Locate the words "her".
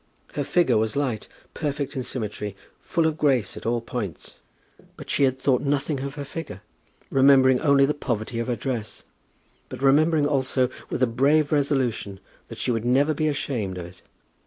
0.33-0.43, 6.15-6.25, 8.47-8.55